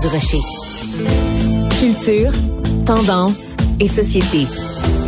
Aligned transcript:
Durocher. 0.00 0.38
Culture, 1.80 2.30
tendance 2.86 3.54
et 3.80 3.88
société. 3.88 4.46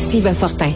Steve 0.00 0.32
Fortin. 0.34 0.72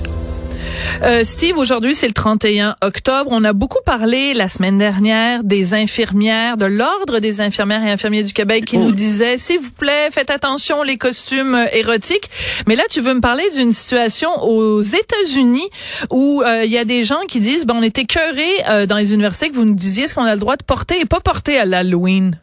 Euh, 1.02 1.24
Steve, 1.24 1.58
aujourd'hui, 1.58 1.96
c'est 1.96 2.06
le 2.06 2.12
31 2.12 2.76
octobre. 2.80 3.30
On 3.32 3.42
a 3.42 3.52
beaucoup 3.52 3.82
parlé 3.84 4.32
la 4.34 4.48
semaine 4.48 4.78
dernière 4.78 5.42
des 5.42 5.74
infirmières, 5.74 6.56
de 6.56 6.66
l'Ordre 6.66 7.18
des 7.18 7.40
infirmières 7.40 7.84
et 7.84 7.90
infirmiers 7.90 8.22
du 8.22 8.32
Québec 8.32 8.66
qui 8.66 8.78
nous 8.78 8.92
disait, 8.92 9.36
s'il 9.36 9.58
vous 9.58 9.72
plaît, 9.72 10.10
faites 10.12 10.30
attention 10.30 10.84
les 10.84 10.96
costumes 10.96 11.56
euh, 11.56 11.66
érotiques. 11.72 12.30
Mais 12.68 12.76
là, 12.76 12.84
tu 12.88 13.00
veux 13.00 13.14
me 13.14 13.20
parler 13.20 13.44
d'une 13.56 13.72
situation 13.72 14.30
aux 14.44 14.80
États-Unis 14.80 15.68
où 16.10 16.42
euh, 16.44 16.62
il 16.64 16.70
y 16.70 16.78
a 16.78 16.84
des 16.84 17.04
gens 17.04 17.20
qui 17.26 17.40
disent, 17.40 17.66
ben, 17.66 17.74
on 17.76 17.82
était 17.82 18.02
écœurés 18.02 18.86
dans 18.86 18.96
les 18.96 19.12
universités 19.12 19.50
que 19.50 19.54
vous 19.54 19.64
nous 19.64 19.74
disiez 19.74 20.06
ce 20.06 20.14
qu'on 20.14 20.24
a 20.24 20.34
le 20.34 20.40
droit 20.40 20.56
de 20.56 20.64
porter 20.64 21.00
et 21.00 21.04
pas 21.04 21.20
porter 21.20 21.58
à 21.58 21.64
l'Halloween. 21.64 22.38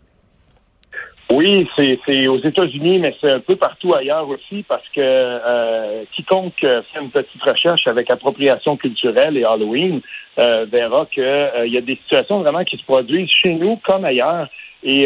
Oui, 1.34 1.66
c'est 1.78 2.28
aux 2.28 2.40
États-Unis, 2.40 3.00
mais 3.00 3.16
c'est 3.22 3.32
un 3.32 3.40
peu 3.40 3.56
partout 3.56 3.94
ailleurs 3.94 4.28
aussi, 4.28 4.64
parce 4.68 4.88
que 4.90 5.00
euh, 5.00 6.04
quiconque 6.14 6.60
fait 6.60 7.00
une 7.00 7.10
petite 7.10 7.42
recherche 7.42 7.88
avec 7.88 8.12
appropriation 8.12 8.76
culturelle 8.76 9.38
et 9.38 9.46
Halloween 9.46 10.02
euh, 10.40 10.66
verra 10.70 11.06
qu'il 11.06 11.24
euh, 11.24 11.66
y 11.68 11.78
a 11.78 11.82
des 11.82 11.96
situations 11.96 12.42
vraiment 12.42 12.66
qui 12.66 12.78
se 12.78 12.84
produisent 12.84 13.30
chez 13.30 13.54
nous 13.54 13.78
comme 13.78 14.04
ailleurs. 14.04 14.50
Et 14.84 15.06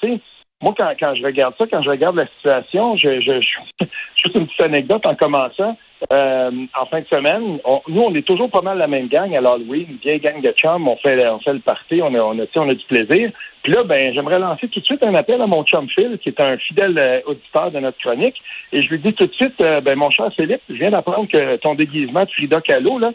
tu 0.00 0.08
sais, 0.08 0.20
moi 0.60 0.74
quand, 0.76 0.92
quand 1.00 1.14
je 1.14 1.24
regarde 1.24 1.54
ça, 1.56 1.64
quand 1.70 1.82
je 1.82 1.90
regarde 1.90 2.16
la 2.16 2.26
situation, 2.26 2.96
je, 2.98 3.20
je, 3.20 3.40
je 3.40 3.86
juste 4.16 4.36
une 4.36 4.46
petite 4.46 4.62
anecdote 4.62 5.06
en 5.06 5.14
commençant. 5.14 5.78
Euh, 6.12 6.50
en 6.78 6.86
fin 6.86 7.00
de 7.00 7.06
semaine, 7.06 7.58
nous, 7.88 8.00
on 8.00 8.14
est 8.14 8.26
toujours 8.26 8.50
pas 8.50 8.60
mal 8.60 8.78
la 8.78 8.88
même 8.88 9.08
gang 9.08 9.34
à 9.34 9.40
l'Halloween, 9.40 9.86
une 9.88 9.96
vieille 9.98 10.20
gang 10.20 10.40
de 10.40 10.50
chums, 10.52 10.88
on 10.88 10.96
fait, 10.96 11.26
on 11.28 11.38
fait 11.38 11.52
le 11.52 11.60
party, 11.60 12.00
on 12.02 12.14
a, 12.14 12.18
on 12.18 12.38
a, 12.38 12.46
on 12.56 12.68
a 12.68 12.74
du 12.74 12.84
plaisir. 12.86 13.30
Puis 13.62 13.72
là, 13.72 13.84
ben, 13.84 14.12
j'aimerais 14.12 14.40
lancer 14.40 14.68
tout 14.68 14.80
de 14.80 14.84
suite 14.84 15.04
un 15.06 15.14
appel 15.14 15.40
à 15.40 15.46
mon 15.46 15.62
chum 15.64 15.88
Phil, 15.88 16.18
qui 16.18 16.30
est 16.30 16.40
un 16.40 16.56
fidèle 16.58 16.98
euh, 16.98 17.20
auditeur 17.26 17.70
de 17.70 17.78
notre 17.78 17.98
chronique, 17.98 18.36
et 18.72 18.82
je 18.82 18.88
lui 18.88 18.98
dis 18.98 19.14
tout 19.14 19.26
de 19.26 19.32
suite, 19.34 19.60
euh, 19.60 19.80
ben, 19.80 19.96
mon 19.96 20.10
cher 20.10 20.30
Philippe, 20.34 20.62
je 20.68 20.74
viens 20.74 20.90
d'apprendre 20.90 21.28
que 21.30 21.56
ton 21.56 21.74
déguisement 21.74 22.24
de 22.24 22.30
Frida 22.30 22.60
Kahlo, 22.60 22.98
là, 22.98 23.12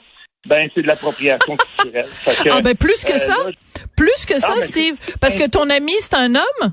ben, 0.47 0.69
c'est 0.73 0.81
de 0.81 0.87
l'appropriation 0.87 1.57
culturelle. 1.57 2.05
ah, 2.51 2.61
ben, 2.61 2.75
plus 2.75 3.03
que 3.03 3.17
ça? 3.17 3.35
plus 3.97 4.25
que 4.25 4.39
ça, 4.39 4.53
Steve? 4.61 4.95
Parce 5.19 5.35
que 5.35 5.49
ton 5.49 5.69
ami, 5.69 5.93
c'est 5.99 6.15
un 6.15 6.35
homme? 6.35 6.71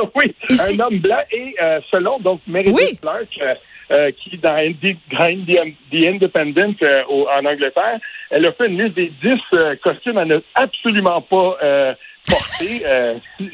oui, 0.16 0.34
un 0.48 0.80
homme 0.80 0.98
blanc 0.98 1.20
et 1.30 1.54
selon 1.92 2.18
donc 2.18 2.40
Meredith 2.46 2.74
oui. 2.74 2.98
Clark, 3.00 3.28
euh, 3.42 3.54
qui, 4.12 4.38
dans 4.38 4.72
The, 4.80 4.96
Independent 6.06 6.76
euh, 6.82 7.02
en 7.08 7.44
Angleterre, 7.44 7.98
elle 8.30 8.46
a 8.46 8.52
fait 8.52 8.68
une 8.68 8.80
liste 8.80 8.94
des 8.94 9.12
10 9.20 9.34
euh, 9.54 9.74
costumes 9.82 10.18
à 10.18 10.24
ne 10.24 10.38
absolument 10.54 11.20
pas 11.20 11.96
porter, 12.28 12.84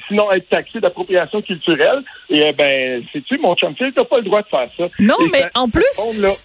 sinon 0.09 0.31
être 0.33 0.49
taxé 0.51 0.81
d'appropriation 0.81 1.41
culturelle. 1.41 2.03
Et 2.29 2.53
ben, 2.53 3.05
sais-tu, 3.13 3.39
mon 3.39 3.55
chum, 3.55 3.75
tu 3.75 3.85
n'as 3.85 4.05
pas 4.05 4.19
le 4.19 4.25
droit 4.25 4.43
de 4.43 4.49
faire 4.49 4.69
ça. 4.77 4.85
Non, 4.99 5.15
mais 5.33 5.45
en 5.55 5.69
plus... 5.69 5.85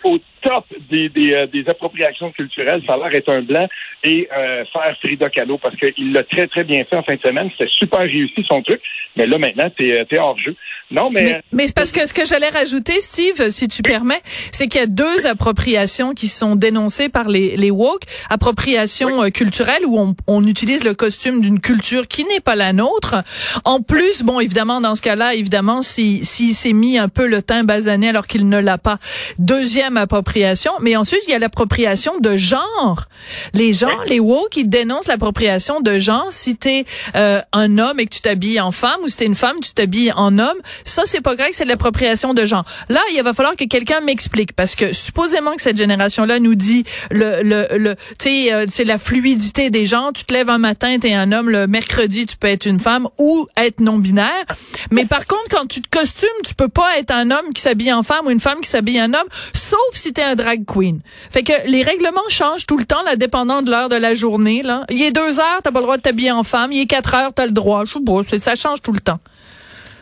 au 0.04 0.18
top 0.44 0.66
des, 0.90 1.08
des, 1.10 1.48
des, 1.54 1.70
appropriations 1.70 2.32
culturelles, 2.32 2.82
ça 2.88 2.94
a 2.94 2.98
l'air 2.98 3.14
être 3.14 3.30
un 3.30 3.44
blanc, 3.44 3.68
et 4.04 4.28
faire 4.74 4.98
Frida 5.00 5.30
Kahlo, 5.30 5.60
parce 5.60 5.76
qu'il 5.76 6.14
l'a 6.14 6.24
très, 6.24 6.48
très 6.48 6.64
bien 6.64 6.84
fait 6.84 6.96
en 6.96 7.04
fin 7.04 7.16
de 7.16 7.22
semaine. 7.22 7.50
C'était 7.52 7.70
super 7.78 8.00
réussi, 8.00 8.44
son 8.48 8.64
truc. 8.64 8.82
Mais 9.16 9.28
là, 9.28 9.38
maintenant, 9.38 9.70
t'es 9.78 10.06
es 10.10 10.18
hors 10.18 10.38
jeu. 10.40 10.56
Non, 10.92 11.10
mais... 11.10 11.42
Mais, 11.54 11.68
c'est 11.68 11.76
parce 11.76 11.92
que 11.92 12.06
ce 12.06 12.14
que 12.14 12.26
j'allais 12.26 12.50
rajouter, 12.50 13.00
Steve, 13.00 13.50
si 13.50 13.68
tu 13.68 13.82
permets, 13.82 14.22
c'est 14.52 14.68
qu'il 14.68 14.82
y 14.82 14.84
a 14.84 14.88
deux 14.88 15.26
appropriations 15.26 16.14
qui 16.14 16.28
sont 16.28 16.56
dénoncées 16.56 17.08
par 17.08 17.30
les, 17.30 17.56
les 17.56 17.72
woke. 17.72 18.04
Appropriation 18.30 19.24
euh, 19.24 19.30
culturelle, 19.30 19.86
où 19.86 19.98
on, 19.98 20.16
on, 20.28 20.46
utilise 20.46 20.84
le 20.84 20.94
costume 20.94 21.42
d'une 21.42 21.62
culture 21.62 22.08
qui 22.08 22.26
n'est 22.26 22.42
pas 22.42 22.56
la 22.56 22.74
nôtre. 22.74 23.24
En 23.64 23.82
plus, 23.82 24.24
bon, 24.24 24.40
évidemment, 24.42 24.82
dans 24.82 24.96
ce 24.96 25.02
cas-là, 25.02 25.34
évidemment, 25.34 25.71
s'il 25.82 26.26
si, 26.26 26.54
s'est 26.54 26.74
mis 26.74 26.98
un 26.98 27.08
peu 27.08 27.28
le 27.28 27.42
teint 27.42 27.64
basané 27.64 28.10
alors 28.10 28.28
qu'il 28.28 28.50
ne 28.50 28.60
l'a 28.60 28.78
pas. 28.78 28.98
Deuxième 29.40 29.96
appropriation. 29.98 30.72
Mais 30.82 30.96
ensuite, 30.96 31.22
il 31.28 31.32
y 31.32 31.34
a 31.34 31.40
l'appropriation 31.40 32.20
de 32.20 32.36
genre. 32.36 33.06
Les 33.54 33.72
gens, 33.72 34.02
les 34.08 34.20
woke, 34.20 34.50
qui 34.52 34.66
dénoncent 34.66 35.08
l'appropriation 35.08 35.80
de 35.80 36.00
genre. 36.00 36.28
Si 36.32 36.58
t'es 36.58 36.86
euh, 37.16 37.42
un 37.54 37.78
homme 37.78 38.00
et 38.00 38.06
que 38.06 38.16
tu 38.16 38.22
t'habilles 38.22 38.60
en 38.60 38.72
femme, 38.72 39.00
ou 39.04 39.08
si 39.08 39.16
t'es 39.16 39.26
une 39.26 39.36
femme, 39.36 39.58
tu 39.64 39.72
t'habilles 39.72 40.12
en 40.16 40.38
homme, 40.38 40.58
ça, 40.84 41.04
c'est 41.06 41.22
pas 41.22 41.36
grave, 41.36 41.50
c'est 41.54 41.64
de 41.64 41.70
l'appropriation 41.70 42.34
de 42.34 42.46
genre. 42.46 42.66
Là, 42.90 43.00
il 43.16 43.24
va 43.24 43.34
falloir 43.34 43.56
que 43.56 43.66
quelqu'un 43.66 44.02
m'explique 44.02 44.54
parce 44.54 44.76
que 44.76 44.94
supposément 44.94 45.56
que 45.56 45.62
cette 45.62 45.78
génération-là 45.78 46.40
nous 46.40 46.56
dit 46.56 46.84
le 47.10 47.42
le 47.44 47.68
le 47.78 47.96
tu 48.20 48.46
sais 48.46 48.54
euh, 48.54 48.66
c'est 48.70 48.84
la 48.84 48.98
fluidité 48.98 49.70
des 49.70 49.86
gens, 49.86 50.12
tu 50.12 50.24
te 50.24 50.34
lèves 50.34 50.50
un 50.50 50.58
matin, 50.58 50.98
tu 51.00 51.08
es 51.08 51.14
un 51.14 51.32
homme, 51.32 51.50
le 51.50 51.68
mercredi 51.68 52.26
tu 52.26 52.38
peux 52.38 52.48
être 52.48 52.66
une 52.66 52.80
femme 52.80 53.08
ou 53.18 53.48
être 53.58 53.80
non 53.80 53.98
binaire. 53.98 54.46
Mais 54.92 55.06
par 55.06 55.26
contre 55.26 55.46
quand 55.50 55.61
tu 55.68 55.82
te 55.82 55.90
costumes, 55.90 56.30
tu 56.46 56.54
peux 56.54 56.68
pas 56.68 56.98
être 56.98 57.12
un 57.12 57.32
homme 57.32 57.54
qui 57.54 57.62
s'habille 57.62 57.94
en 57.94 58.04
femme 58.04 58.26
ou 58.26 58.30
une 58.30 58.40
femme 58.40 58.62
qui 58.62 58.70
s'habille 58.70 59.02
en 59.02 59.14
homme, 59.14 59.28
sauf 59.54 59.80
si 59.94 60.14
tu 60.14 60.22
es 60.22 60.24
un 60.24 60.36
drag 60.36 60.66
queen. 60.66 61.02
Fait 61.30 61.44
que 61.44 61.54
les 61.66 61.84
règlements 61.84 62.30
changent 62.30 62.66
tout 62.66 62.78
le 62.78 62.86
temps, 62.86 63.04
là, 63.04 63.16
dépendant 63.16 63.62
de 63.62 63.72
l'heure 63.72 63.90
de 63.90 63.96
la 63.96 64.14
journée 64.14 64.62
là. 64.64 64.86
Il 64.90 65.02
est 65.02 65.12
deux 65.12 65.40
heures, 65.40 65.62
t'as 65.64 65.72
pas 65.72 65.80
le 65.80 65.86
droit 65.86 65.98
de 65.98 66.02
t'habiller 66.02 66.32
en 66.32 66.44
femme, 66.44 66.72
il 66.72 66.82
est 66.82 66.86
quatre 66.86 67.16
heures, 67.16 67.34
t'as 67.34 67.46
le 67.46 67.52
droit. 67.52 67.84
Je 67.86 67.94
sais 67.94 68.40
pas, 68.40 68.40
ça 68.40 68.56
change 68.56 68.82
tout 68.82 68.94
le 68.94 69.00
temps. 69.00 69.20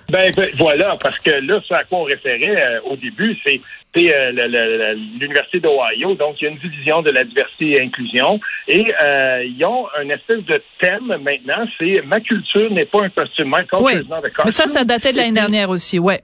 Ben, 0.09 0.31
ben, 0.36 0.50
voilà, 0.56 0.98
parce 1.02 1.19
que 1.19 1.30
là, 1.30 1.62
ce 1.68 1.74
à 1.74 1.84
quoi 1.84 2.00
on 2.00 2.03
référait 2.03 2.56
euh, 2.58 2.81
au 2.90 2.96
début, 2.96 3.38
c'est 3.46 3.62
l'Université 3.95 5.59
d'Ohio. 5.59 6.16
Donc, 6.16 6.35
il 6.39 6.45
y 6.45 6.47
a 6.47 6.51
une 6.51 6.59
division 6.59 7.01
de 7.01 7.11
la 7.11 7.23
diversité 7.23 7.72
et 7.72 7.81
inclusion. 7.81 8.39
Et 8.67 8.85
euh, 9.03 9.44
ils 9.45 9.66
ont 9.66 9.88
un 9.97 10.09
espèce 10.09 10.44
de 10.45 10.61
thème 10.79 11.17
maintenant, 11.22 11.66
c'est 11.77 12.01
Ma 12.05 12.19
culture 12.19 12.72
n'est 12.72 12.85
pas 12.85 13.03
un 13.03 13.09
costume. 13.09 13.55
Oui. 13.81 13.94
Mais 14.45 14.51
ça, 14.51 14.67
ça 14.67 14.83
datait 14.83 15.11
de 15.11 15.17
l'année 15.17 15.33
dernière 15.33 15.69
aussi, 15.69 16.00
ouais. 16.00 16.22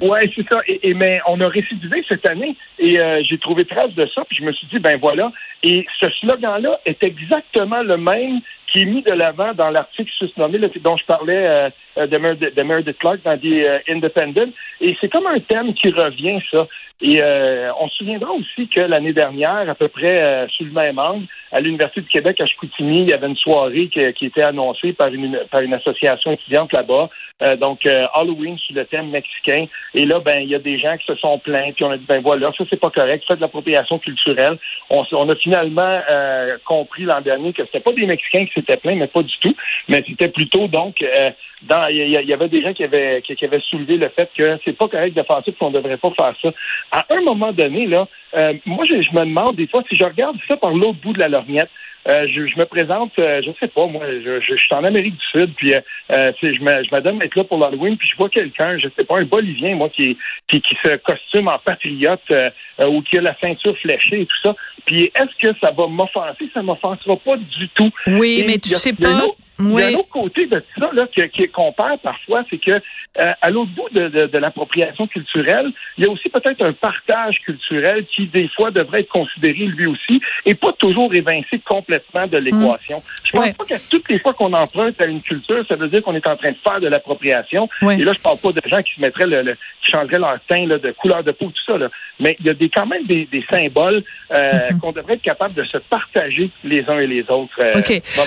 Oui, 0.00 0.18
c'est 0.34 0.48
ça. 0.50 0.60
Et, 0.66 0.94
mais 0.94 1.20
on 1.28 1.38
a 1.40 1.48
récidivé 1.48 2.02
cette 2.08 2.26
année 2.26 2.56
et 2.78 2.98
j'ai 3.28 3.38
trouvé 3.38 3.64
trace 3.66 3.92
de 3.94 4.08
ça. 4.14 4.24
Puis 4.28 4.38
je 4.38 4.44
me 4.44 4.52
suis 4.52 4.66
dit, 4.68 4.78
ben 4.78 4.98
voilà. 5.00 5.30
Et 5.62 5.86
ce 6.00 6.08
slogan-là 6.20 6.80
est 6.86 7.04
exactement 7.04 7.82
le 7.82 7.98
même 7.98 8.40
qui 8.72 8.82
est 8.82 8.86
mis 8.86 9.02
de 9.02 9.12
l'avant 9.12 9.52
dans 9.54 9.70
l'article 9.70 10.10
susnommé 10.18 10.58
dont 10.58 10.96
je 10.96 11.04
parlais 11.04 11.46
euh, 11.46 11.70
euh, 11.98 12.06
de, 12.06 12.62
Meredith, 12.62 12.98
Clark 12.98 13.20
dans 13.22 13.36
The 13.36 13.44
euh, 13.44 13.78
Independent. 13.88 14.52
Et 14.80 14.96
c'est 15.00 15.10
comme 15.10 15.26
un 15.26 15.40
thème 15.40 15.74
qui 15.74 15.90
revient, 15.90 16.40
ça. 16.50 16.66
Et 17.04 17.20
on 17.80 17.88
se 17.88 17.96
souviendra 17.96 18.30
aussi 18.30 18.68
que 18.68 18.80
l'année 18.80 19.12
dernière, 19.12 19.68
à 19.68 19.74
peu 19.74 19.88
près 19.88 20.46
sous 20.56 20.64
le 20.64 20.70
même 20.70 21.00
angle, 21.00 21.26
à 21.50 21.60
l'Université 21.60 22.00
du 22.00 22.06
Québec 22.06 22.40
à 22.40 22.46
Chicoutimi, 22.46 23.02
il 23.02 23.10
y 23.10 23.12
avait 23.12 23.26
une 23.26 23.34
soirée 23.34 23.88
qui, 23.88 24.00
qui 24.12 24.26
était 24.26 24.44
annoncée 24.44 24.92
par 24.92 25.08
une, 25.08 25.36
par 25.50 25.62
une 25.62 25.74
association 25.74 26.30
étudiante 26.30 26.72
là-bas. 26.72 27.10
donc 27.56 27.84
Halloween 28.14 28.56
sous 28.56 28.72
le 28.72 28.84
thème 28.84 29.10
mexicain. 29.10 29.66
Et 29.94 30.06
là, 30.06 30.20
ben, 30.20 30.42
il 30.44 30.50
y 30.50 30.54
a 30.54 30.60
des 30.60 30.78
gens 30.78 30.96
qui 30.96 31.06
se 31.06 31.16
sont 31.16 31.40
plaints, 31.40 31.72
puis 31.74 31.84
on 31.84 31.90
a 31.90 31.96
dit 31.96 32.06
ben 32.06 32.22
voilà, 32.22 32.52
ça 32.56 32.62
c'est 32.70 32.78
pas 32.78 32.90
correct, 32.90 33.24
c'est 33.28 33.34
de 33.34 33.40
l'appropriation 33.40 33.98
culturelle. 33.98 34.56
On, 34.88 35.02
on, 35.10 35.28
a 35.28 35.34
finalement 35.34 36.00
compris 36.64 37.02
l'an 37.02 37.20
dernier 37.20 37.52
que 37.52 37.64
c'était 37.64 37.80
pas 37.80 37.92
des 37.92 38.06
Mexicains 38.06 38.46
qui 38.46 38.61
c'était 38.62 38.78
plein, 38.78 38.96
mais 38.96 39.06
pas 39.06 39.22
du 39.22 39.36
tout. 39.40 39.54
Mais 39.88 40.02
c'était 40.06 40.28
plutôt 40.28 40.68
donc 40.68 41.02
euh, 41.02 41.30
dans 41.62 41.86
il 41.88 42.08
y, 42.08 42.32
avait 42.32 42.48
des 42.48 42.62
gens 42.62 42.72
qui 42.72 42.84
avaient 42.84 43.22
qui, 43.22 43.44
avaient 43.44 43.60
soulevé 43.60 43.96
le 43.96 44.08
fait 44.08 44.30
que 44.36 44.58
c'est 44.64 44.76
pas 44.76 44.88
correct 44.88 45.14
de 45.14 45.22
faire 45.22 45.42
ça, 45.44 45.52
qu'on 45.58 45.70
devrait 45.70 45.96
pas 45.96 46.10
faire 46.10 46.34
ça. 46.42 46.52
À 46.90 47.06
un 47.10 47.20
moment 47.22 47.52
donné, 47.52 47.86
là, 47.86 48.08
euh, 48.34 48.54
moi 48.66 48.84
je, 48.86 48.94
me 48.94 49.20
demande 49.20 49.56
des 49.56 49.66
fois 49.66 49.82
si 49.88 49.96
je 49.96 50.04
regarde 50.04 50.36
ça 50.48 50.56
par 50.56 50.72
l'autre 50.72 50.98
bout 51.02 51.12
de 51.12 51.20
la 51.20 51.28
lorgnette. 51.28 51.70
Euh, 52.08 52.26
je, 52.28 52.58
me 52.58 52.64
présente, 52.64 53.12
je 53.16 53.50
sais 53.60 53.68
pas, 53.68 53.86
moi, 53.86 54.04
je, 54.06 54.56
suis 54.56 54.74
en 54.74 54.84
Amérique 54.84 55.14
du 55.14 55.26
Sud, 55.30 55.54
puis 55.54 55.72
je, 56.10 56.62
me, 56.62 56.84
je 56.84 56.94
me 56.94 57.00
donne 57.00 57.22
être 57.22 57.36
là 57.36 57.44
pour 57.44 57.58
l'Halloween, 57.58 57.96
puis 57.96 58.08
je 58.08 58.16
vois 58.16 58.28
quelqu'un, 58.28 58.76
je 58.78 58.88
sais 58.96 59.04
pas, 59.04 59.18
un 59.18 59.24
Bolivien, 59.24 59.76
moi, 59.76 59.88
qui, 59.88 60.16
qui, 60.48 60.60
qui 60.60 60.76
se 60.84 60.96
costume 60.96 61.48
en 61.48 61.58
patriote 61.58 62.20
ou 62.84 63.02
qui 63.02 63.18
a 63.18 63.20
la 63.20 63.36
ceinture 63.40 63.76
fléchée 63.78 64.22
et 64.22 64.26
tout 64.26 64.42
ça. 64.42 64.56
Puis 64.84 65.12
est-ce 65.14 65.48
que 65.48 65.56
ça 65.62 65.70
va 65.70 65.86
m'offenser? 65.86 66.48
Ça 66.52 66.62
m'offensera 66.62 67.16
pas 67.16 67.36
du 67.36 67.68
tout. 67.74 67.90
Oui, 68.06 68.44
mais 68.46 68.58
tu 68.58 68.70
sais 68.70 68.94
pas. 68.94 69.26
Il 69.62 69.78
y 69.78 69.82
a 69.82 69.86
un 69.88 69.94
autre 69.94 70.08
côté 70.08 70.46
de 70.46 70.62
ça 70.78 70.90
là, 70.92 71.06
qu'on 71.52 71.72
perd 71.72 72.00
parfois, 72.00 72.44
c'est 72.50 72.58
que 72.58 72.72
euh, 72.72 73.32
à 73.42 73.50
l'autre 73.50 73.70
bout 73.72 73.88
de, 73.92 74.08
de, 74.08 74.26
de 74.26 74.38
l'appropriation 74.38 75.06
culturelle, 75.06 75.70
il 75.98 76.04
y 76.04 76.06
a 76.06 76.10
aussi 76.10 76.30
peut-être 76.30 76.64
un 76.64 76.72
partage 76.72 77.40
culturel 77.44 78.06
qui, 78.06 78.26
des 78.26 78.48
fois, 78.48 78.70
devrait 78.70 79.00
être 79.00 79.10
considéré 79.10 79.66
lui 79.66 79.86
aussi 79.86 80.20
et 80.46 80.54
pas 80.54 80.72
toujours 80.72 81.12
évincé 81.14 81.58
complètement 81.58 82.26
de 82.26 82.38
l'équation. 82.38 82.98
Mm. 82.98 83.02
Je 83.24 83.36
pense 83.36 83.52
pas 83.52 83.64
qu'à 83.66 83.78
toutes 83.90 84.08
les 84.08 84.18
fois 84.18 84.32
qu'on 84.32 84.52
emprunte 84.52 85.00
à 85.00 85.06
une 85.06 85.20
culture, 85.20 85.62
ça 85.68 85.76
veut 85.76 85.88
dire 85.88 86.02
qu'on 86.02 86.14
est 86.14 86.26
en 86.26 86.36
train 86.36 86.52
de 86.52 86.56
faire 86.66 86.80
de 86.80 86.88
l'appropriation. 86.88 87.68
Et 87.82 88.04
là, 88.04 88.12
je 88.14 88.20
parle 88.20 88.38
pas 88.38 88.52
de 88.52 88.62
gens 88.66 88.82
qui 88.82 88.94
se 88.94 89.00
mettraient 89.00 89.26
le, 89.26 89.56
qui 89.84 89.90
changeraient 89.92 90.18
leur 90.18 90.38
teint 90.48 90.66
là, 90.66 90.78
de 90.78 90.90
couleur 90.92 91.22
de 91.22 91.32
peau, 91.32 91.46
tout 91.46 91.64
ça. 91.66 91.76
Là. 91.76 91.88
Mais 92.18 92.34
il 92.40 92.46
y 92.46 92.50
a 92.50 92.54
des, 92.54 92.70
quand 92.70 92.86
même 92.86 93.04
des, 93.04 93.26
des 93.30 93.44
symboles 93.50 94.02
euh, 94.30 94.52
mm-hmm. 94.52 94.78
qu'on 94.78 94.92
devrait 94.92 95.14
être 95.14 95.22
capable 95.22 95.54
de 95.54 95.64
se 95.64 95.78
partager 95.78 96.50
les 96.64 96.84
uns 96.88 96.98
et 96.98 97.06
les 97.06 97.22
autres. 97.28 97.52
Euh, 97.60 97.74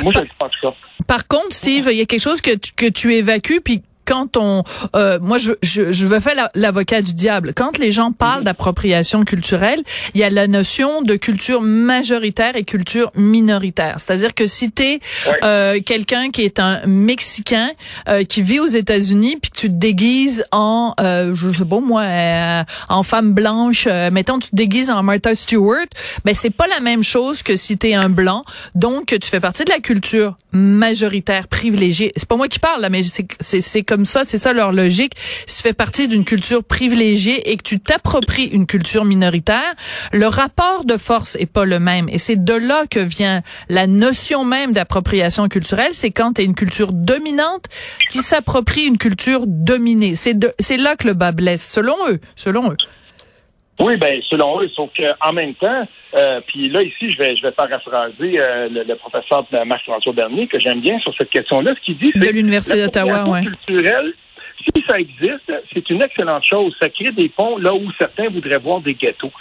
moi, 0.04 0.14
je 0.14 0.20
pense 0.38 0.52
ça. 0.62 0.70
Par 1.08 1.28
contre, 1.28 1.54
Steve, 1.54 1.90
il 1.92 1.98
y 1.98 2.02
a 2.02 2.06
quelque 2.06 2.22
chose 2.22 2.42
que 2.42 2.56
tu, 2.56 2.74
que 2.74 2.88
tu 2.88 3.14
évacues, 3.14 3.62
puis 3.62 3.84
quand 4.06 4.38
on, 4.38 4.64
euh, 4.96 5.20
moi 5.22 5.38
je, 5.38 5.52
je, 5.62 5.92
je 5.92 6.08
veux 6.08 6.20
faire 6.20 6.50
l'avocat 6.56 7.02
du 7.02 7.14
diable. 7.14 7.54
Quand 7.56 7.78
les 7.78 7.92
gens 7.92 8.12
parlent 8.12 8.40
mhm. 8.40 8.46
d'appropriation 8.46 9.26
culturelle, 9.26 9.82
il 10.14 10.22
y 10.22 10.24
a 10.24 10.30
la 10.30 10.48
notion 10.48 11.02
de 11.02 11.16
culture 11.16 11.62
majoritaire 11.62 12.56
et 12.56 12.64
culture 12.64 13.12
minoritaire. 13.16 13.96
C'est-à-dire 13.98 14.34
que 14.34 14.48
si 14.48 14.72
t'es 14.72 15.00
euh, 15.44 15.80
quelqu'un 15.86 16.30
qui 16.32 16.44
est 16.44 16.60
un 16.60 16.82
Mexicain 16.86 17.70
euh, 18.08 18.24
qui 18.24 18.42
vit 18.42 18.60
aux 18.60 18.68
États-Unis, 18.68 19.38
puis 19.42 19.52
que 19.52 19.58
tu 19.58 19.70
te 19.70 19.76
déguises 19.76 20.46
en, 20.52 20.94
euh, 21.00 21.34
je 21.36 21.52
sais 21.52 21.66
pas 21.66 21.80
moi, 21.80 22.02
euh, 22.02 22.64
en 22.90 23.04
femme 23.04 23.34
blanche, 23.34 23.88
euh, 23.90 24.10
mettons 24.12 24.40
tu 24.40 24.50
te 24.50 24.56
déguises 24.56 24.90
en 24.90 25.04
Martha 25.04 25.36
Stewart, 25.36 25.88
ben 26.24 26.36
c'est 26.36 26.50
pas 26.50 26.68
la 26.68 26.80
même 26.80 27.04
chose 27.04 27.44
que 27.44 27.56
si 27.56 27.78
t'es 27.78 27.94
un 27.94 28.10
blanc. 28.10 28.44
Donc 28.74 29.08
tu 29.08 29.30
fais 29.30 29.40
partie 29.40 29.64
de 29.66 29.72
la 29.72 29.80
culture 29.80 30.38
majoritaire 30.52 31.48
privilégiée. 31.48 32.12
C'est 32.16 32.28
pas 32.28 32.38
moi 32.38 32.48
qui 32.48 32.60
parle 32.60 32.82
là, 32.82 32.90
mais 32.90 33.04
c'est 33.40 33.84
comme 33.96 34.06
ça, 34.06 34.26
c'est 34.26 34.38
ça 34.38 34.52
leur 34.52 34.74
logique. 34.74 35.14
Si 35.46 35.56
tu 35.56 35.64
fais 35.64 35.74
partie 35.74 36.10
d'une 36.10 36.26
culture 36.26 36.66
privilégiée 36.66 37.50
et 37.50 37.56
que 37.56 37.64
tu 37.64 37.80
t'appropries 37.80 38.48
une 38.48 38.66
culture 38.66 39.06
minoritaire, 39.06 39.74
le 40.12 40.28
rapport 40.28 40.84
de 40.84 40.98
force 40.98 41.38
est 41.38 41.46
pas 41.46 41.64
le 41.64 41.80
même. 41.80 42.10
Et 42.10 42.20
c'est 42.20 42.44
de 42.44 42.54
là 42.54 42.88
que 42.92 43.00
vient 43.00 43.42
la 43.70 43.88
notion 43.88 44.44
même 44.44 44.74
d'appropriation 44.74 45.48
culturelle. 45.48 45.92
C'est 45.94 46.12
quand 46.12 46.34
tu 46.34 46.44
une 46.44 46.56
culture 46.56 46.92
dominante 46.92 47.68
qui 48.12 48.18
s'approprie 48.18 48.84
une 48.84 48.98
culture 48.98 49.46
dominée. 49.48 50.16
C'est 50.16 50.36
c'est 50.60 50.76
là 50.76 50.98
que 50.98 51.08
le 51.08 51.14
bas 51.14 51.32
blesse, 51.32 51.66
selon 51.66 51.96
eux, 52.10 52.20
selon 52.36 52.72
eux. 52.72 52.78
Oui, 53.80 53.98
ben 53.98 54.22
selon 54.24 54.62
eux, 54.62 54.70
sauf 54.74 54.90
qu'en 54.96 55.34
même 55.34 55.54
temps, 55.56 55.86
euh, 56.14 56.40
puis 56.48 56.70
là 56.70 56.82
ici, 56.82 57.12
je 57.12 57.18
vais 57.18 57.36
je 57.36 57.42
vais 57.42 57.52
paraphraser 57.52 58.40
euh, 58.40 58.70
le, 58.70 58.84
le, 58.84 58.96
professeur 58.96 59.46
Marc-François 59.66 60.14
Bernier 60.14 60.48
que 60.48 60.60
j'aime 60.60 60.80
bien 60.80 60.98
sur 61.00 61.14
cette 61.18 61.30
question-là. 61.30 61.74
Ce 61.78 61.82
qu'il 61.82 61.98
dit, 61.98 62.12
c'est 62.14 62.20
de 62.20 62.34
l'université 62.34 62.82
d'Ottawa, 62.82 63.26
ouais. 63.28 63.42
culturelle 63.42 64.14
si 64.74 64.84
ça 64.88 65.00
existe, 65.00 65.52
c'est 65.74 65.90
une 65.90 66.02
excellente 66.02 66.44
chose. 66.44 66.76
Ça 66.80 66.90
crée 66.90 67.12
des 67.12 67.30
ponts 67.30 67.58
là 67.58 67.74
où 67.74 67.92
certains 68.00 68.30
voudraient 68.30 68.58
voir 68.58 68.80
des 68.80 68.94
ghettos. 68.94 69.32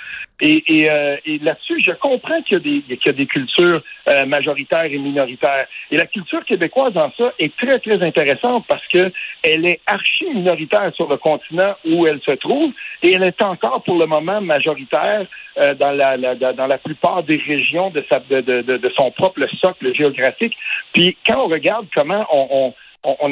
Et, 0.40 0.90
euh, 0.90 1.16
là-dessus, 1.42 1.80
je 1.84 1.92
comprends 1.92 2.42
qu'il 2.42 2.58
y, 2.66 3.08
a 3.08 3.12
des 3.12 3.26
cultures 3.26 3.82
euh, 4.08 4.26
majoritaires 4.26 4.84
et 4.84 4.98
minoritaires. 4.98 5.66
Et 5.92 5.96
la 5.96 6.06
culture 6.06 6.44
québécoise 6.44 6.96
en 6.96 7.12
ça 7.16 7.32
est 7.38 7.54
très, 7.56 7.78
très 7.78 8.02
intéressante 8.02 8.64
parce 8.66 8.86
que 8.88 9.12
elle 9.44 9.64
est 9.64 9.80
archi 9.86 10.26
minoritaire 10.34 10.90
sur 10.94 11.08
le 11.08 11.18
continent 11.18 11.76
où 11.84 12.06
elle 12.06 12.20
se 12.22 12.32
trouve 12.32 12.72
et 13.02 13.12
elle 13.12 13.22
est 13.22 13.42
encore 13.42 13.82
pour 13.84 13.96
le 13.96 14.06
moment 14.06 14.40
majoritaire 14.40 15.26
euh, 15.58 15.74
dans, 15.74 15.92
la, 15.92 16.16
dans 16.16 16.66
la 16.66 16.78
plupart 16.78 17.22
des 17.22 17.36
régions 17.36 17.90
de, 17.90 18.04
sa, 18.10 18.18
de, 18.18 18.40
de, 18.40 18.62
de, 18.62 18.92
son 18.96 19.12
propre 19.12 19.46
socle 19.60 19.94
géographique. 19.94 20.56
Puis 20.92 21.16
quand 21.24 21.44
on 21.44 21.48
regarde 21.48 21.86
comment 21.94 22.26
on 22.32 22.44
on, 22.50 22.74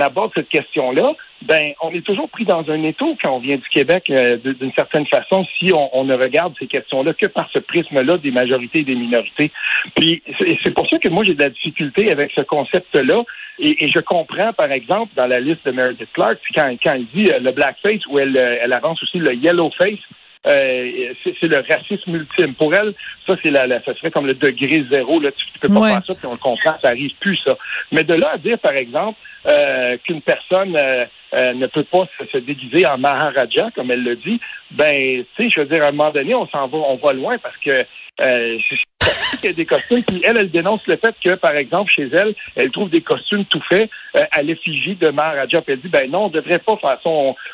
aborde 0.00 0.32
cette 0.34 0.48
question-là, 0.48 1.12
ben 1.42 1.72
on 1.82 1.92
est 1.92 2.04
toujours 2.04 2.28
pris 2.28 2.44
dans 2.44 2.68
un 2.70 2.82
étau 2.84 3.16
quand 3.20 3.30
on 3.30 3.38
vient 3.40 3.56
du 3.56 3.68
Québec 3.68 4.04
euh, 4.10 4.36
d'une 4.36 4.72
certaine 4.72 5.06
façon 5.06 5.44
si 5.58 5.72
on, 5.72 6.04
ne 6.04 6.14
regarde 6.14 6.54
ces 6.58 6.66
questions-là 6.66 7.14
que 7.14 7.26
par 7.26 7.48
ce 7.52 7.58
prisme-là 7.58 8.18
des 8.18 8.30
majorités 8.30 8.80
et 8.80 8.84
des 8.84 8.94
minorités. 8.94 9.50
Puis 9.96 10.22
c'est 10.64 10.74
pour 10.74 10.88
ça 10.88 10.98
que 10.98 11.08
moi 11.08 11.24
j'ai 11.24 11.34
de 11.34 11.42
la 11.42 11.50
difficulté 11.50 12.10
avec 12.10 12.30
ce 12.34 12.42
concept-là 12.42 13.22
et, 13.58 13.88
je 13.88 14.00
comprends 14.00 14.52
par 14.52 14.70
exemple 14.70 15.12
dans 15.16 15.26
la 15.26 15.40
liste 15.40 15.64
de 15.64 15.72
Meredith 15.72 16.12
Clark 16.12 16.38
quand, 16.54 16.74
quand 16.82 16.94
elle 16.94 17.06
dit 17.14 17.30
euh, 17.30 17.38
le 17.40 17.52
blackface 17.52 18.06
ou 18.06 18.18
elle, 18.18 18.36
euh, 18.36 18.58
elle 18.62 18.72
avance 18.72 19.02
aussi 19.02 19.18
le 19.18 19.34
yellow 19.34 19.70
face 19.76 19.98
euh, 20.46 21.14
c'est 21.22 21.46
le 21.46 21.64
racisme 21.68 22.10
ultime. 22.10 22.54
Pour 22.54 22.74
elle, 22.74 22.94
ça, 23.26 23.34
c'est 23.42 23.50
la, 23.50 23.66
ça 23.84 23.94
serait 23.94 24.10
comme 24.10 24.26
le 24.26 24.34
degré 24.34 24.84
zéro. 24.90 25.20
Là, 25.20 25.30
tu, 25.32 25.58
peux 25.60 25.68
pas 25.68 25.88
faire 25.88 26.04
ça, 26.04 26.14
puis 26.14 26.26
on 26.26 26.32
le 26.32 26.38
comprend, 26.38 26.74
ça 26.82 26.88
arrive 26.88 27.12
plus, 27.20 27.36
ça. 27.44 27.56
Mais 27.92 28.04
de 28.04 28.14
là 28.14 28.32
à 28.34 28.38
dire, 28.38 28.58
par 28.58 28.72
exemple, 28.72 29.18
euh, 29.46 29.96
qu'une 30.04 30.22
personne 30.22 30.76
euh, 30.76 31.06
ne 31.32 31.66
peut 31.66 31.84
pas 31.84 32.06
se, 32.32 32.38
déguiser 32.38 32.86
en 32.86 32.98
Maharaja, 32.98 33.70
comme 33.74 33.90
elle 33.90 34.02
le 34.02 34.16
dit, 34.16 34.40
ben, 34.72 35.24
tu 35.36 35.44
sais, 35.44 35.50
je 35.50 35.60
veux 35.60 35.66
dire, 35.66 35.84
à 35.84 35.88
un 35.88 35.92
moment 35.92 36.10
donné, 36.10 36.34
on 36.34 36.48
s'en 36.48 36.66
va, 36.66 36.78
on 36.78 36.96
va 36.96 37.12
loin 37.12 37.38
parce 37.38 37.56
que 37.58 37.84
euh, 39.34 39.38
il 39.42 39.46
y 39.46 39.50
a 39.50 39.52
des 39.52 39.66
costumes. 39.66 40.02
Puis 40.02 40.22
elle, 40.24 40.36
elle 40.36 40.50
dénonce 40.50 40.86
le 40.86 40.96
fait 40.96 41.14
que, 41.22 41.34
par 41.34 41.56
exemple, 41.56 41.90
chez 41.90 42.08
elle, 42.12 42.34
elle 42.56 42.70
trouve 42.70 42.90
des 42.90 43.00
costumes 43.00 43.44
tout 43.46 43.62
faits 43.68 43.90
euh, 44.14 44.24
à 44.30 44.42
l'effigie 44.42 44.94
de 44.94 45.08
Maharaja. 45.08 45.62
Puis 45.62 45.72
elle 45.72 45.80
dit, 45.80 45.88
ben 45.88 46.10
non, 46.10 46.26
on 46.26 46.28
devrait 46.28 46.58
pas 46.58 46.76
faire 46.76 46.98
ça. 47.02 47.10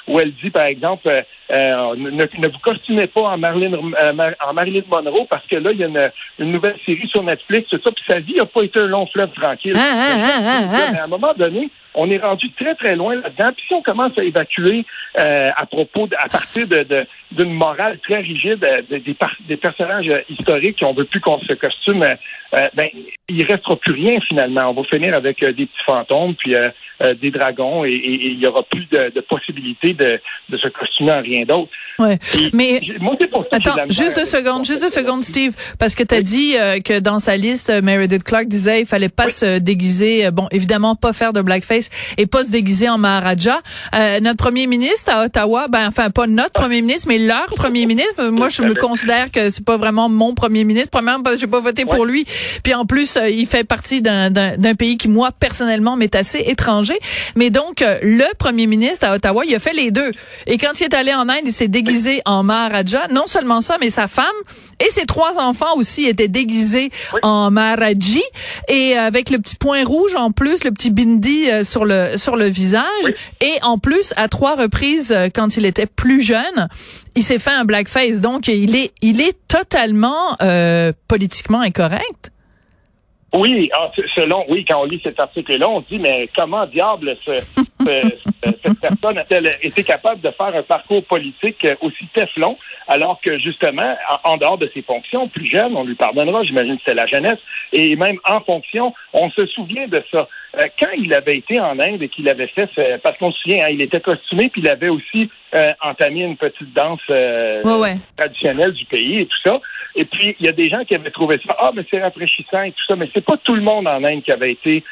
Ou 0.09 0.19
elle 0.19 0.33
dit, 0.33 0.51
par 0.51 0.65
exemple, 0.65 1.07
euh, 1.07 1.23
euh, 1.53 1.95
ne, 1.97 2.49
vous 2.49 2.59
costumez 2.59 3.07
pas 3.07 3.23
en 3.23 3.39
Marilyn, 3.39 3.75
en 3.75 4.53
Marilyn 4.53 4.83
Monroe 4.91 5.27
parce 5.31 5.47
que 5.47 5.55
là, 5.55 5.71
il 5.71 5.79
y 5.79 5.85
a 5.85 5.87
une, 5.87 6.51
nouvelle 6.51 6.77
série 6.85 7.09
sur 7.09 7.23
Netflix, 7.23 7.69
tout 7.71 7.81
ça. 7.83 7.93
Puis 7.93 8.05
sa 8.09 8.19
vie 8.19 8.35
n'a 8.35 8.47
pas 8.47 8.63
été 8.63 8.81
un 8.81 8.87
long 8.87 9.07
fleuve 9.07 9.31
tranquille. 9.41 9.75
Ah, 9.77 9.81
ah, 9.81 10.69
ah, 10.73 10.91
mais 10.93 10.99
à 10.99 11.05
un 11.05 11.07
moment 11.07 11.33
donné, 11.35 11.71
on 11.95 12.11
est 12.11 12.19
rendu 12.19 12.51
très, 12.55 12.75
très 12.75 12.97
loin 12.97 13.15
là-dedans. 13.15 13.53
Puis 13.57 13.65
si 13.69 13.75
on 13.75 13.83
commence 13.83 14.19
à 14.19 14.25
évacuer 14.25 14.85
à 15.15 15.65
propos, 15.67 16.09
à 16.19 16.29
partir 16.29 16.67
de, 16.67 17.07
d'une 17.33 17.53
morale 17.53 17.99
très 18.01 18.19
rigide 18.19 18.67
des, 18.91 19.01
des, 19.01 19.57
personnages 19.57 20.11
historiques 20.29 20.77
qui 20.77 20.85
on 20.85 20.93
veut 20.93 21.05
plus 21.05 21.21
qu'on 21.21 21.39
se 21.41 21.53
costume, 21.69 22.05
ben, 22.53 22.89
il 23.29 23.45
restera 23.45 23.77
plus 23.77 23.93
rien 23.93 24.19
finalement. 24.27 24.71
On 24.71 24.75
va 24.75 24.85
finir 24.85 25.15
avec 25.15 25.41
des 25.41 25.67
petits 25.67 25.85
fantômes, 25.87 26.35
puis 26.35 26.55
euh, 27.01 27.15
des 27.15 27.31
dragons 27.31 27.85
et, 27.85 27.93
il 27.93 28.41
y 28.41 28.47
aura 28.49 28.65
plus 28.65 28.85
de, 28.87 29.13
de 29.15 29.21
possibilités 29.21 29.95
de, 29.95 30.19
de 30.49 30.59
se 30.59 30.67
costumer 30.67 31.13
en 31.13 31.23
rien 31.23 31.45
d'autre. 31.45 31.71
Ouais. 32.01 32.19
mais 32.53 32.81
moi, 32.99 33.15
pour 33.31 33.45
ça, 33.45 33.59
attends, 33.59 33.85
juste 33.89 34.17
deux 34.17 34.25
secondes, 34.25 34.65
juste 34.65 34.81
deux 34.81 34.89
secondes, 34.89 35.23
Steve, 35.23 35.55
parce 35.79 35.95
que 35.95 36.03
tu 36.03 36.13
as 36.13 36.23
dit 36.23 36.57
euh, 36.57 36.81
que 36.81 36.99
dans 36.99 37.21
sa 37.21 37.37
liste, 37.37 37.71
Meredith 37.85 38.25
Clark 38.25 38.49
disait 38.49 38.81
il 38.81 38.87
fallait 38.87 39.09
pas 39.09 39.29
se 39.29 39.61
déguiser, 39.61 40.27
euh, 40.27 40.31
bon, 40.33 40.49
évidemment 40.51 40.97
pas 40.97 41.13
faire 41.13 41.33
de 41.33 41.41
blackface 41.41 41.89
et 42.17 42.27
pas 42.27 42.45
se 42.45 42.51
déguiser 42.51 42.89
en 42.89 42.99
Maharaja. 42.99 43.61
notre 44.21 44.39
premier 44.39 44.67
ministre 44.67 45.13
à 45.15 45.25
Ottawa, 45.25 45.69
ben 45.69 45.87
enfin 45.87 46.11
pas 46.11 46.27
notre 46.27 46.53
premier 46.53 46.83
ministre, 46.83 47.07
mais 47.09 47.19
leur 47.19 47.47
premier 47.55 47.87
ministre. 47.87 48.31
Moi, 48.31 48.49
je 48.49 48.63
me 48.63 48.75
considère 48.75 49.31
que 49.31 49.51
c'est 49.51 49.65
pas 49.65 49.77
vraiment 49.77 50.09
mon 50.09 50.35
premier 50.35 50.65
ministre. 50.65 50.91
Premièrement, 50.91 51.31
j'ai 51.39 51.47
pas 51.47 51.58
voté 51.61 51.85
pour 51.85 52.05
lui, 52.05 52.27
puis 52.63 52.75
en 52.75 52.87
plus, 52.87 53.19
il 53.31 53.47
fait 53.47 53.65
partie 53.65 54.03
d'un 54.03 54.75
pays 54.77 54.99
qui 54.99 55.09
moi 55.09 55.31
personnellement 55.33 55.97
m'est 55.97 56.15
assez 56.15 56.39
étranger 56.47 56.99
mais 57.37 57.51
donc, 57.51 57.83
euh, 57.83 57.99
le 58.03 58.25
premier 58.37 58.67
ministre 58.67 59.07
à 59.07 59.15
Ottawa, 59.15 59.45
il 59.47 59.55
a 59.55 59.59
fait 59.59 59.73
les 59.73 59.91
deux. 59.91 60.13
Et 60.47 60.59
quand 60.59 60.81
il 60.81 60.85
est 60.85 60.95
allé 60.95 61.13
en 61.15 61.29
Inde, 61.29 61.43
il 61.45 61.53
s'est 61.53 61.69
déguisé 61.69 62.21
en 62.25 62.43
Maharaja. 62.43 63.09
Non 63.13 63.27
seulement 63.27 63.61
ça, 63.61 63.77
mais 63.81 63.91
sa 63.91 64.09
femme 64.09 64.27
et 64.85 64.91
ses 64.91 65.07
trois 65.07 65.39
enfants 65.39 65.77
aussi 65.77 66.07
étaient 66.07 66.29
déguisés 66.29 66.91
en 67.23 67.51
Maharaji. 67.51 68.23
Et 68.69 68.97
avec 68.97 69.31
le 69.31 69.39
petit 69.39 69.57
point 69.57 69.85
rouge 69.85 70.15
en 70.17 70.31
plus, 70.33 70.65
le 70.65 70.71
petit 70.71 70.91
bindi 70.91 71.51
euh, 71.51 71.65
sur 71.65 71.85
le, 71.85 72.17
sur 72.17 72.37
le 72.37 72.47
visage. 72.47 72.85
Et 73.41 73.55
en 73.63 73.79
plus, 73.79 74.13
à 74.17 74.29
trois 74.29 74.57
reprises, 74.57 75.13
euh, 75.13 75.29
quand 75.33 75.57
il 75.57 75.65
était 75.65 75.87
plus 75.87 76.23
jeune, 76.23 76.69
il 77.17 77.23
s'est 77.23 77.39
fait 77.39 77.53
un 77.53 77.65
blackface. 77.65 78.21
Donc, 78.21 78.49
il 78.49 78.77
est, 78.77 78.93
il 79.03 79.21
est 79.21 79.37
totalement 79.49 80.37
politiquement 81.09 81.61
incorrect? 81.61 82.31
Oui, 83.35 83.69
ah, 83.75 83.91
selon, 84.15 84.47
oui, 84.49 84.65
quand 84.67 84.81
on 84.81 84.85
lit 84.85 85.01
cet 85.05 85.21
article-là, 85.21 85.69
on 85.69 85.83
se 85.83 85.89
dit, 85.89 85.99
mais 85.99 86.31
comment 86.35 86.65
diable 86.67 87.15
cette 87.27 88.81
personne 88.81 89.19
a-t-elle 89.19 89.55
été 89.63 89.85
capable 89.85 90.23
de 90.23 90.31
faire 90.31 90.55
un 90.55 90.63
parcours 90.63 91.05
politique 91.05 91.67
aussi 91.83 92.07
teflon, 92.15 92.57
alors 92.87 93.21
que 93.21 93.39
justement, 93.39 93.95
en, 94.25 94.39
dehors 94.39 94.57
de 94.57 94.71
ses 94.73 94.81
fonctions, 94.81 95.29
plus 95.29 95.47
jeune, 95.47 95.77
on 95.77 95.85
lui 95.85 95.95
pardonnera, 95.95 96.43
j'imagine 96.45 96.77
que 96.77 96.83
c'est 96.87 96.95
la 96.95 97.07
jeunesse, 97.07 97.39
et 97.75 97.97
même 97.97 98.19
en 98.25 98.41
fonction, 98.41 98.95
on 99.13 99.31
se 99.31 99.45
souvient 99.47 99.89
de 99.89 100.03
ça. 100.11 100.27
Euh, 100.57 100.67
quand 100.81 100.91
il 100.97 101.13
avait 101.13 101.37
été 101.37 101.61
en 101.61 101.79
Inde 101.79 102.03
et 102.03 102.09
qu'il 102.09 102.29
avait 102.29 102.47
fait, 102.47 102.71
parce 103.03 103.19
qu'on 103.19 103.31
se 103.33 103.39
souvient, 103.41 103.65
hein, 103.65 103.71
il 103.71 103.83
était 103.83 104.01
costumé, 104.01 104.49
puis 104.49 104.63
il 104.63 104.69
avait 104.69 104.89
aussi 104.89 105.31
euh, 105.55 105.73
entamé 105.83 106.23
une 106.23 106.37
petite 106.37 106.73
danse 106.73 107.01
euh, 107.11 107.63
traditionnelle 108.17 108.73
du 108.73 108.85
pays 108.87 109.21
et 109.21 109.27
tout 109.27 109.39
ça. 109.45 109.61
Et 109.95 110.05
puis, 110.05 110.37
il 110.41 110.47
y 110.47 110.49
a 110.49 110.53
des 110.53 110.71
gens 110.71 110.85
qui 110.85 110.95
avaient 110.95 111.11
trouvé 111.11 111.39
ça, 111.47 111.55
ah, 111.59 111.71
mais 111.75 111.85
c'est 111.91 112.01
rafraîchissant 112.01 112.63
et 112.63 112.73
tout 112.73 112.85
ça, 112.89 112.97
mais 112.97 113.11
c'est 113.13 113.25
pas 113.25 113.37
tout 113.45 113.55
le 113.55 113.63
monde 113.63 113.87
en 113.87 114.03
Inde 114.05 114.23
qui 114.23 114.33
avait 114.33 114.53
été 114.53 114.85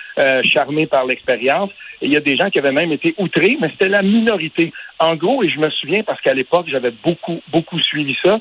charmé 0.42 0.86
par 0.86 1.04
l'expérience. 1.04 1.70
Et 2.02 2.06
il 2.06 2.12
y 2.12 2.16
a 2.16 2.20
des 2.20 2.36
gens 2.36 2.50
qui 2.50 2.58
avaient 2.58 2.72
même 2.72 2.92
été 2.92 3.14
outrés, 3.16 3.56
mais 3.60 3.70
c'était 3.70 3.88
la 3.88 4.02
minorité. 4.02 4.72
En 4.98 5.14
gros, 5.14 5.42
et 5.42 5.48
je 5.48 5.58
me 5.58 5.70
souviens 5.70 6.02
parce 6.02 6.20
qu'à 6.20 6.34
l'époque, 6.34 6.66
j'avais 6.68 6.90
beaucoup, 6.90 7.40
beaucoup 7.48 7.78
suivi 7.80 8.16
ça, 8.24 8.38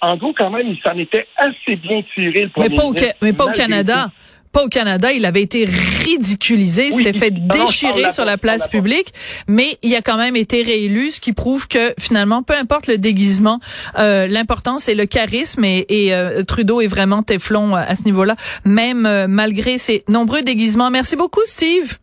en 0.00 0.16
gros, 0.16 0.34
quand 0.36 0.50
même, 0.50 0.66
il 0.68 0.80
s'en 0.84 0.98
était 0.98 1.26
assez 1.36 1.76
bien 1.76 2.02
tiré 2.14 2.42
le 2.42 2.48
premier 2.48 2.68
Mais 2.70 2.76
pas 2.76 2.84
au, 2.84 2.94
mais 3.22 3.32
pas 3.32 3.44
au 3.46 3.52
Canada 3.52 4.10
pas 4.58 4.64
au 4.64 4.68
Canada, 4.68 5.12
il 5.12 5.24
avait 5.24 5.42
été 5.42 5.66
ridiculisé, 5.66 6.90
s'était 6.90 7.12
fait 7.12 7.30
déchirer 7.30 8.10
sur 8.10 8.24
la 8.24 8.38
place 8.38 8.66
publique, 8.66 9.12
mais 9.46 9.78
il 9.82 9.94
a 9.94 10.02
quand 10.02 10.16
même 10.16 10.34
été 10.34 10.62
réélu, 10.62 11.12
ce 11.12 11.20
qui 11.20 11.32
prouve 11.32 11.68
que 11.68 11.94
finalement, 11.96 12.42
peu 12.42 12.54
importe 12.54 12.88
le 12.88 12.98
déguisement, 12.98 13.60
euh, 14.00 14.26
l'important 14.26 14.78
c'est 14.78 14.96
le 14.96 15.06
charisme 15.06 15.64
et, 15.64 15.86
euh, 16.12 16.42
Trudeau 16.42 16.80
est 16.80 16.88
vraiment 16.88 17.22
téflon 17.22 17.76
à 17.76 17.94
ce 17.94 18.02
niveau-là, 18.02 18.34
même 18.64 19.06
euh, 19.06 19.26
malgré 19.28 19.78
ses 19.78 20.02
nombreux 20.08 20.42
déguisements. 20.42 20.90
Merci 20.90 21.14
beaucoup, 21.14 21.44
Steve. 21.44 21.98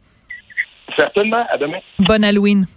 Certainement. 0.96 1.46
À 1.52 1.58
demain. 1.58 1.80
Bonne 2.00 2.24
Halloween. 2.24 2.68